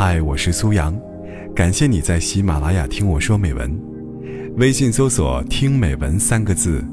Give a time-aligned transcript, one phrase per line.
[0.00, 0.96] 嗨，我是苏阳，
[1.56, 3.76] 感谢你在喜马拉雅听我说美文。
[4.56, 6.84] 微信搜索“听美文”三个字，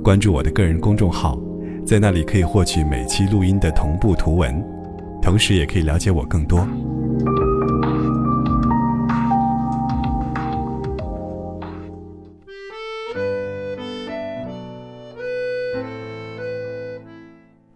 [0.00, 1.36] 关注我的个人公众号，
[1.84, 4.64] 在那里可以获取每期录音的同步图文，
[5.20, 6.64] 同时也可以了解我更多。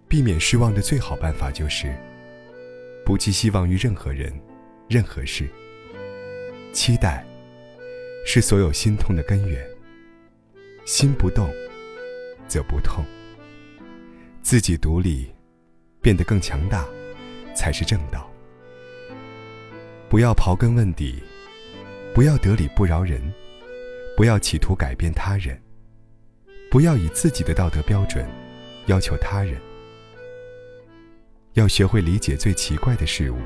[0.06, 1.92] 避免失望的最好办法就是，
[3.04, 4.32] 不寄希望于任何人、
[4.88, 5.48] 任何事。
[6.72, 7.24] 期待，
[8.24, 9.66] 是所有心痛的根源。
[10.84, 11.52] 心不动，
[12.46, 13.04] 则不痛。
[14.42, 15.28] 自己独立，
[16.00, 16.86] 变得更强大，
[17.54, 18.30] 才是正道。
[20.08, 21.20] 不要刨根问底，
[22.14, 23.20] 不要得理不饶人，
[24.16, 25.60] 不要企图改变他人，
[26.70, 28.24] 不要以自己的道德标准
[28.86, 29.60] 要求他人。
[31.54, 33.38] 要学会理解最奇怪的事物，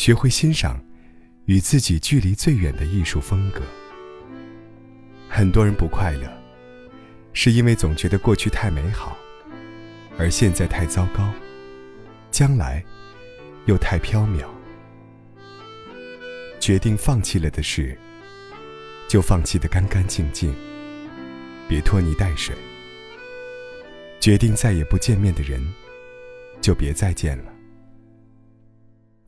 [0.00, 0.82] 学会欣赏
[1.44, 3.60] 与自己距离最远的艺术风格。
[5.28, 6.26] 很多人不快乐，
[7.34, 9.14] 是因为总觉得过去太美好，
[10.16, 11.30] 而现在太糟糕，
[12.30, 12.82] 将来
[13.66, 14.46] 又太飘渺。
[16.58, 17.94] 决定放弃了的事，
[19.06, 20.50] 就放弃的干干净净，
[21.68, 22.56] 别拖泥带水。
[24.18, 25.62] 决定再也不见面的人。
[26.62, 27.59] 就别再见了。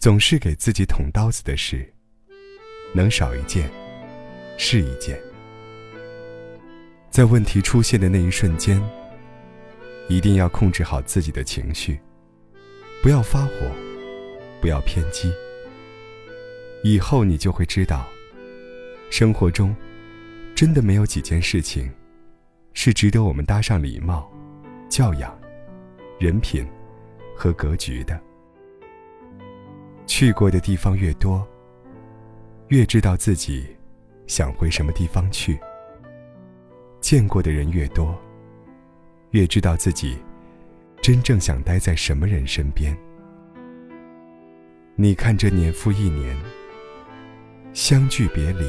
[0.02, 1.88] 总是给自己捅刀子的事，
[2.92, 3.70] 能少一件
[4.58, 5.16] 是一件。
[7.08, 8.82] 在问题出现的那一瞬间，
[10.08, 12.00] 一定要控制好自己的情绪，
[13.00, 13.52] 不要发火，
[14.60, 15.32] 不要偏激。
[16.82, 18.04] 以后你就会知道，
[19.08, 19.72] 生活中
[20.52, 21.88] 真的没有几件事情
[22.74, 24.28] 是值得我们搭上礼貌、
[24.88, 25.40] 教养、
[26.18, 26.66] 人品。
[27.34, 28.20] 和格局的，
[30.22, 31.44] 去过的地方越多，
[32.68, 33.66] 越知道自己
[34.28, 35.58] 想回什么地方去；
[37.00, 38.16] 见过的人越多，
[39.32, 40.16] 越知道自己
[41.00, 42.96] 真正想待在什么人身边。
[44.94, 46.36] 你看，这年复一年，
[47.72, 48.64] 相聚别离，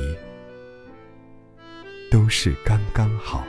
[2.10, 3.46] 都是刚刚好。